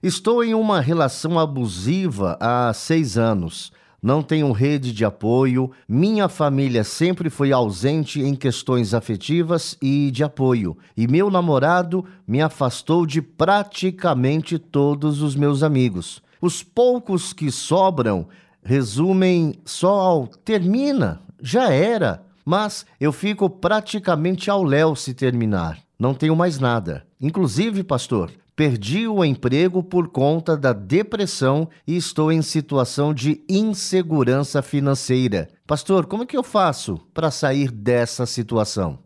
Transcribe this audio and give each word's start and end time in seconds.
Estou 0.00 0.44
em 0.44 0.54
uma 0.54 0.80
relação 0.80 1.38
abusiva 1.40 2.36
há 2.40 2.72
seis 2.72 3.18
anos. 3.18 3.72
Não 4.00 4.22
tenho 4.22 4.52
rede 4.52 4.92
de 4.92 5.04
apoio. 5.04 5.72
Minha 5.88 6.28
família 6.28 6.84
sempre 6.84 7.28
foi 7.28 7.50
ausente 7.50 8.20
em 8.20 8.36
questões 8.36 8.94
afetivas 8.94 9.76
e 9.82 10.12
de 10.12 10.22
apoio. 10.22 10.78
E 10.96 11.08
meu 11.08 11.28
namorado 11.30 12.04
me 12.24 12.40
afastou 12.40 13.04
de 13.04 13.20
praticamente 13.20 14.56
todos 14.56 15.20
os 15.20 15.34
meus 15.34 15.64
amigos. 15.64 16.22
Os 16.40 16.62
poucos 16.62 17.32
que 17.32 17.50
sobram 17.50 18.28
resumem 18.62 19.54
só 19.64 19.98
ao 19.98 20.26
termina, 20.28 21.20
já 21.42 21.72
era. 21.72 22.22
Mas 22.44 22.86
eu 23.00 23.12
fico 23.12 23.50
praticamente 23.50 24.48
ao 24.48 24.62
léu 24.62 24.94
se 24.94 25.12
terminar. 25.12 25.76
Não 25.98 26.14
tenho 26.14 26.36
mais 26.36 26.60
nada. 26.60 27.04
Inclusive, 27.20 27.82
pastor, 27.82 28.30
Perdi 28.58 29.06
o 29.06 29.24
emprego 29.24 29.84
por 29.84 30.08
conta 30.08 30.56
da 30.56 30.72
depressão 30.72 31.70
e 31.86 31.96
estou 31.96 32.32
em 32.32 32.42
situação 32.42 33.14
de 33.14 33.40
insegurança 33.48 34.60
financeira. 34.62 35.48
Pastor, 35.64 36.06
como 36.06 36.24
é 36.24 36.26
que 36.26 36.36
eu 36.36 36.42
faço 36.42 36.98
para 37.14 37.30
sair 37.30 37.70
dessa 37.70 38.26
situação? 38.26 38.98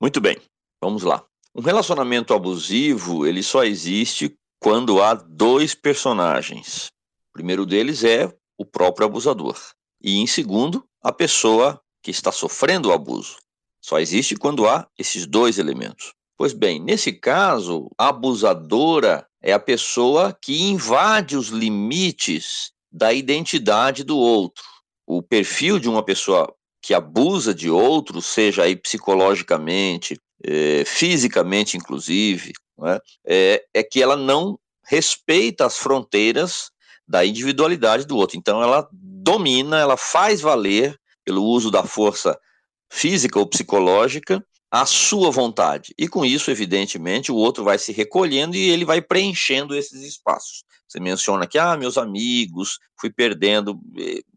Muito 0.00 0.18
bem, 0.18 0.38
vamos 0.80 1.02
lá. 1.02 1.22
Um 1.54 1.60
relacionamento 1.60 2.32
abusivo, 2.32 3.26
ele 3.26 3.42
só 3.42 3.64
existe 3.64 4.34
quando 4.58 5.02
há 5.02 5.12
dois 5.12 5.74
personagens. 5.74 6.86
O 7.28 7.34
primeiro 7.34 7.66
deles 7.66 8.02
é 8.02 8.34
o 8.56 8.64
próprio 8.64 9.06
abusador. 9.06 9.58
E 10.02 10.16
em 10.16 10.26
segundo, 10.26 10.82
a 11.02 11.12
pessoa 11.12 11.78
que 12.02 12.10
está 12.10 12.32
sofrendo 12.32 12.88
o 12.88 12.92
abuso. 12.92 13.36
Só 13.78 13.98
existe 13.98 14.36
quando 14.36 14.66
há 14.66 14.88
esses 14.98 15.26
dois 15.26 15.58
elementos. 15.58 16.15
Pois 16.36 16.52
bem, 16.52 16.78
nesse 16.78 17.12
caso, 17.12 17.90
a 17.96 18.08
abusadora 18.08 19.26
é 19.42 19.52
a 19.52 19.58
pessoa 19.58 20.36
que 20.40 20.62
invade 20.62 21.36
os 21.36 21.48
limites 21.48 22.72
da 22.92 23.12
identidade 23.12 24.04
do 24.04 24.18
outro. 24.18 24.62
O 25.06 25.22
perfil 25.22 25.78
de 25.78 25.88
uma 25.88 26.02
pessoa 26.02 26.52
que 26.82 26.92
abusa 26.92 27.54
de 27.54 27.70
outro, 27.70 28.20
seja 28.20 28.64
aí 28.64 28.76
psicologicamente, 28.76 30.20
é, 30.44 30.84
fisicamente 30.84 31.76
inclusive, 31.76 32.52
é? 32.84 33.00
É, 33.26 33.64
é 33.74 33.82
que 33.82 34.02
ela 34.02 34.16
não 34.16 34.58
respeita 34.84 35.64
as 35.64 35.78
fronteiras 35.78 36.70
da 37.08 37.24
individualidade 37.24 38.06
do 38.06 38.16
outro. 38.16 38.36
Então 38.36 38.62
ela 38.62 38.86
domina, 38.92 39.78
ela 39.78 39.96
faz 39.96 40.40
valer 40.40 40.98
pelo 41.24 41.42
uso 41.42 41.70
da 41.70 41.82
força 41.82 42.38
física 42.90 43.38
ou 43.38 43.46
psicológica 43.46 44.44
a 44.80 44.86
sua 44.86 45.30
vontade. 45.30 45.94
E 45.96 46.06
com 46.06 46.24
isso, 46.24 46.50
evidentemente, 46.50 47.32
o 47.32 47.36
outro 47.36 47.64
vai 47.64 47.78
se 47.78 47.92
recolhendo 47.92 48.56
e 48.56 48.68
ele 48.68 48.84
vai 48.84 49.00
preenchendo 49.00 49.74
esses 49.74 50.02
espaços. 50.02 50.64
Você 50.86 51.00
menciona 51.00 51.46
que, 51.46 51.58
ah, 51.58 51.76
meus 51.76 51.96
amigos, 51.96 52.78
fui 53.00 53.10
perdendo. 53.10 53.80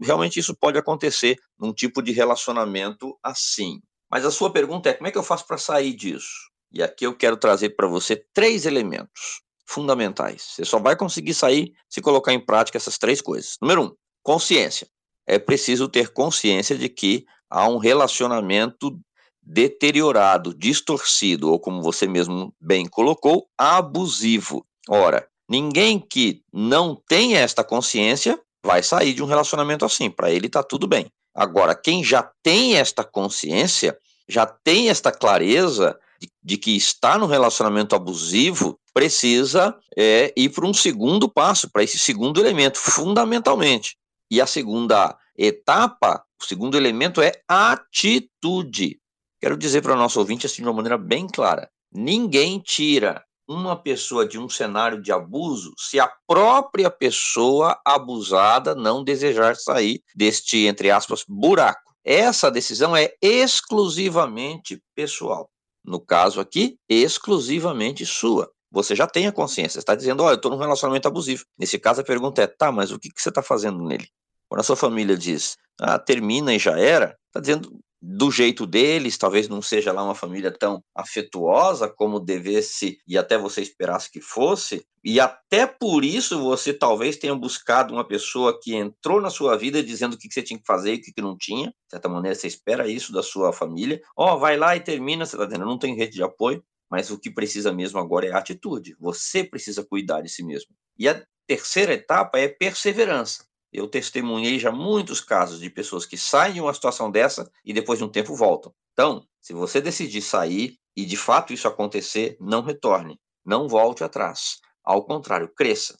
Realmente 0.01 0.39
isso 0.39 0.55
pode 0.55 0.77
acontecer 0.77 1.37
num 1.59 1.73
tipo 1.73 2.01
de 2.01 2.11
relacionamento 2.11 3.17
assim. 3.21 3.81
Mas 4.09 4.25
a 4.25 4.31
sua 4.31 4.51
pergunta 4.51 4.89
é: 4.89 4.93
como 4.93 5.07
é 5.07 5.11
que 5.11 5.17
eu 5.17 5.23
faço 5.23 5.45
para 5.45 5.57
sair 5.57 5.93
disso? 5.93 6.49
E 6.71 6.81
aqui 6.81 7.05
eu 7.05 7.15
quero 7.15 7.35
trazer 7.35 7.71
para 7.71 7.87
você 7.87 8.23
três 8.33 8.65
elementos 8.65 9.41
fundamentais. 9.67 10.53
Você 10.55 10.63
só 10.63 10.79
vai 10.79 10.95
conseguir 10.95 11.33
sair 11.33 11.73
se 11.89 12.01
colocar 12.01 12.33
em 12.33 12.43
prática 12.43 12.77
essas 12.77 12.97
três 12.97 13.21
coisas. 13.21 13.57
Número 13.61 13.83
um, 13.83 13.95
consciência. 14.23 14.87
É 15.27 15.37
preciso 15.37 15.87
ter 15.87 16.13
consciência 16.13 16.77
de 16.77 16.87
que 16.87 17.25
há 17.49 17.67
um 17.67 17.77
relacionamento 17.77 18.99
deteriorado, 19.41 20.53
distorcido, 20.53 21.51
ou 21.51 21.59
como 21.59 21.81
você 21.81 22.07
mesmo 22.07 22.53
bem 22.59 22.85
colocou, 22.85 23.47
abusivo. 23.57 24.65
Ora, 24.87 25.27
ninguém 25.49 25.99
que 25.99 26.41
não 26.53 26.95
tenha 27.07 27.39
esta 27.39 27.63
consciência 27.63 28.39
vai 28.63 28.83
sair 28.83 29.13
de 29.13 29.23
um 29.23 29.27
relacionamento 29.27 29.85
assim. 29.85 30.09
Para 30.09 30.31
ele 30.31 30.47
está 30.47 30.61
tudo 30.61 30.87
bem. 30.87 31.07
Agora, 31.33 31.75
quem 31.75 32.03
já 32.03 32.29
tem 32.43 32.75
esta 32.75 33.03
consciência, 33.03 33.97
já 34.27 34.45
tem 34.45 34.89
esta 34.89 35.11
clareza 35.11 35.97
de, 36.19 36.29
de 36.43 36.57
que 36.57 36.75
está 36.75 37.17
no 37.17 37.25
relacionamento 37.25 37.95
abusivo, 37.95 38.79
precisa 38.93 39.75
é, 39.97 40.33
ir 40.35 40.49
para 40.49 40.65
um 40.65 40.73
segundo 40.73 41.29
passo, 41.29 41.69
para 41.71 41.83
esse 41.83 41.97
segundo 41.97 42.39
elemento, 42.39 42.77
fundamentalmente. 42.77 43.95
E 44.29 44.41
a 44.41 44.45
segunda 44.45 45.17
etapa, 45.37 46.23
o 46.41 46.45
segundo 46.45 46.75
elemento 46.75 47.21
é 47.21 47.31
atitude. 47.47 48.98
Quero 49.41 49.57
dizer 49.57 49.81
para 49.81 49.93
o 49.93 49.97
nosso 49.97 50.19
ouvinte 50.19 50.45
assim 50.45 50.61
de 50.61 50.67
uma 50.67 50.73
maneira 50.73 50.97
bem 50.97 51.27
clara: 51.27 51.69
ninguém 51.91 52.59
tira 52.59 53.23
uma 53.47 53.75
pessoa 53.75 54.27
de 54.27 54.37
um 54.37 54.47
cenário 54.47 55.01
de 55.01 55.11
abuso 55.11 55.73
se 55.75 55.99
a 55.99 56.11
própria 56.27 56.91
pessoa 56.91 57.79
abusada 57.83 58.75
não 58.75 59.03
desejar 59.03 59.55
sair 59.55 60.03
deste, 60.15 60.67
entre 60.67 60.91
aspas, 60.91 61.23
buraco. 61.27 61.89
Essa 62.03 62.51
decisão 62.51 62.95
é 62.95 63.11
exclusivamente 63.21 64.81
pessoal. 64.95 65.49
No 65.83 65.99
caso 65.99 66.39
aqui, 66.39 66.77
exclusivamente 66.87 68.05
sua. 68.05 68.51
Você 68.71 68.95
já 68.95 69.07
tem 69.07 69.25
a 69.25 69.31
consciência, 69.31 69.79
está 69.79 69.95
dizendo, 69.95 70.21
olha, 70.21 70.33
eu 70.33 70.35
estou 70.35 70.51
num 70.51 70.57
relacionamento 70.57 71.07
abusivo. 71.07 71.43
Nesse 71.57 71.79
caso, 71.79 72.01
a 72.01 72.03
pergunta 72.03 72.43
é, 72.43 72.47
tá, 72.47 72.71
mas 72.71 72.91
o 72.91 72.99
que, 72.99 73.09
que 73.09 73.19
você 73.19 73.29
está 73.29 73.41
fazendo 73.41 73.83
nele? 73.83 74.07
Quando 74.47 74.59
a 74.59 74.63
sua 74.63 74.75
família 74.75 75.17
diz, 75.17 75.57
ah, 75.81 75.97
termina 75.97 76.53
e 76.53 76.59
já 76.59 76.77
era, 76.77 77.17
está 77.27 77.39
dizendo, 77.39 77.79
do 78.01 78.31
jeito 78.31 78.65
deles, 78.65 79.17
talvez 79.17 79.49
não 79.49 79.61
seja 79.61 79.91
lá 79.91 80.03
uma 80.03 80.15
família 80.15 80.51
tão 80.51 80.81
afetuosa 80.95 81.89
como 81.89 82.19
devesse 82.19 82.97
e 83.07 83.17
até 83.17 83.37
você 83.37 83.61
esperasse 83.61 84.09
que 84.09 84.21
fosse, 84.21 84.85
e 85.03 85.19
até 85.19 85.65
por 85.65 86.03
isso 86.03 86.39
você 86.39 86.73
talvez 86.73 87.17
tenha 87.17 87.35
buscado 87.35 87.93
uma 87.93 88.05
pessoa 88.05 88.57
que 88.61 88.75
entrou 88.75 89.21
na 89.21 89.29
sua 89.29 89.57
vida 89.57 89.83
dizendo 89.83 90.13
o 90.13 90.17
que 90.17 90.31
você 90.31 90.41
tinha 90.41 90.59
que 90.59 90.65
fazer 90.65 90.93
e 90.93 90.97
o 90.97 91.01
que 91.01 91.21
não 91.21 91.37
tinha. 91.37 91.67
De 91.67 91.91
certa 91.91 92.09
maneira, 92.09 92.35
você 92.35 92.47
espera 92.47 92.87
isso 92.87 93.11
da 93.11 93.23
sua 93.23 93.53
família. 93.53 94.01
Ó, 94.17 94.33
oh, 94.35 94.39
vai 94.39 94.57
lá 94.57 94.75
e 94.75 94.81
termina, 94.81 95.25
você 95.25 95.35
está 95.35 95.45
dizendo, 95.45 95.65
não 95.65 95.79
tem 95.79 95.95
rede 95.95 96.13
de 96.13 96.23
apoio, 96.23 96.63
mas 96.89 97.11
o 97.11 97.19
que 97.19 97.31
precisa 97.31 97.71
mesmo 97.71 97.99
agora 97.99 98.27
é 98.27 98.33
atitude. 98.33 98.95
Você 98.99 99.43
precisa 99.43 99.85
cuidar 99.85 100.21
de 100.21 100.29
si 100.29 100.43
mesmo. 100.43 100.75
E 100.97 101.07
a 101.07 101.23
terceira 101.47 101.93
etapa 101.93 102.37
é 102.39 102.47
perseverança. 102.47 103.48
Eu 103.71 103.87
testemunhei 103.87 104.57
já 104.57 104.71
muitos 104.71 105.21
casos 105.21 105.59
de 105.59 105.69
pessoas 105.69 106.05
que 106.05 106.17
saem 106.17 106.55
de 106.55 106.61
uma 106.61 106.73
situação 106.73 107.11
dessa 107.11 107.49
e 107.63 107.73
depois 107.73 107.99
de 107.99 108.05
um 108.05 108.09
tempo 108.09 108.35
voltam. 108.35 108.73
Então, 108.93 109.25
se 109.41 109.53
você 109.53 109.79
decidir 109.79 110.21
sair 110.21 110.77
e 110.95 111.05
de 111.05 111.15
fato 111.15 111.53
isso 111.53 111.67
acontecer, 111.67 112.35
não 112.39 112.61
retorne, 112.61 113.19
não 113.45 113.67
volte 113.67 114.03
atrás. 114.03 114.59
Ao 114.83 115.05
contrário, 115.05 115.53
cresça. 115.55 115.95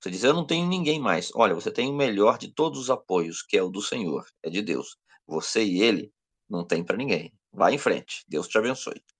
Você 0.00 0.10
diz, 0.10 0.24
eu 0.24 0.32
não 0.32 0.46
tenho 0.46 0.66
ninguém 0.66 0.98
mais. 0.98 1.30
Olha, 1.34 1.54
você 1.54 1.70
tem 1.70 1.90
o 1.90 1.96
melhor 1.96 2.38
de 2.38 2.52
todos 2.52 2.80
os 2.80 2.90
apoios, 2.90 3.42
que 3.42 3.56
é 3.56 3.62
o 3.62 3.68
do 3.68 3.82
Senhor, 3.82 4.24
é 4.42 4.48
de 4.48 4.62
Deus. 4.62 4.96
Você 5.26 5.62
e 5.62 5.82
ele 5.82 6.10
não 6.48 6.66
tem 6.66 6.82
para 6.82 6.96
ninguém. 6.96 7.32
Vá 7.52 7.70
em 7.70 7.78
frente. 7.78 8.24
Deus 8.26 8.48
te 8.48 8.56
abençoe. 8.56 9.02